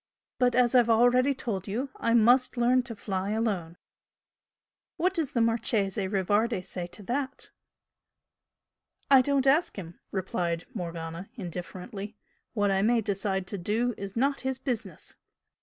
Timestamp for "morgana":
10.73-11.29